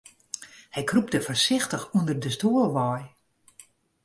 [0.75, 3.01] Hy krûpte foarsichtich ûnder de stoel wei.